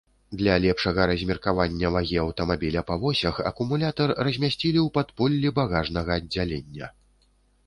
[0.39, 6.93] Для лепшага размеркавання вагі аўтамабіля па восях акумулятар размясцілі ў падполлі багажнага аддзялення.